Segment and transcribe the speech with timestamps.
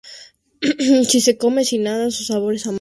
[1.09, 2.69] Si se come sin nada, su sabor es amargo.